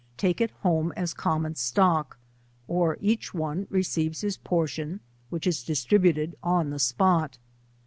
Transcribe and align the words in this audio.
take 0.17 0.41
it 0.41 0.51
iiome 0.65 0.91
as 0.97 1.13
commoa 1.13 1.55
stock, 1.55 2.17
or 2.67 2.97
each 3.01 3.35
one 3.35 3.67
receives 3.69 4.21
his 4.21 4.35
portion, 4.35 4.99
which 5.29 5.45
is 5.45 5.61
distributed 5.61 6.35
on 6.41 6.71
the 6.71 6.79
spot. 6.79 7.37